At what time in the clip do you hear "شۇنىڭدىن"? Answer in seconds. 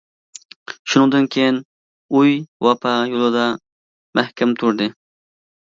0.93-1.27